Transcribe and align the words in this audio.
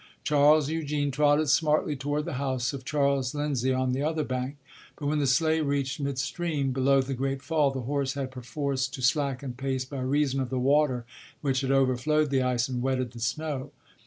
Charles 0.23 0.67
Eugene 0.67 1.11
trotted 1.11 1.47
smartly 1.47 1.95
toward 1.95 2.25
the 2.25 2.33
house 2.41 2.73
of 2.73 2.83
Charles 2.83 3.35
Lindsay 3.35 3.71
on 3.71 3.91
the 3.91 4.01
other 4.01 4.23
bank. 4.23 4.57
But 4.95 5.05
when 5.05 5.19
the 5.19 5.27
sleigh 5.27 5.61
reached 5.61 5.99
midstream, 5.99 6.71
below 6.71 7.01
the 7.01 7.13
great 7.13 7.43
fall, 7.43 7.69
the 7.69 7.81
horse 7.81 8.15
had 8.15 8.31
perforce 8.31 8.87
to 8.87 9.01
slacken 9.03 9.53
pace 9.53 9.85
by 9.85 9.99
reason 9.99 10.39
of 10.39 10.49
the 10.49 10.57
water 10.57 11.05
which 11.41 11.61
had 11.61 11.69
overflowed 11.69 12.31
the 12.31 12.41
ice 12.41 12.67
and 12.67 12.81
wetted 12.81 13.11
the 13.11 13.19
snow. 13.19 13.73